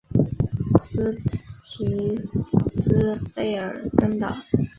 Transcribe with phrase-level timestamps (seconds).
[0.81, 1.13] 斯
[1.63, 2.19] 匹
[2.75, 4.35] 兹卑尔根岛。